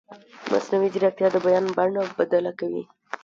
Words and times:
مصنوعي 0.51 0.89
ځیرکتیا 0.93 1.27
د 1.33 1.37
بیان 1.45 1.65
بڼه 1.77 2.01
بدله 2.19 2.51
کوي. 2.59 2.83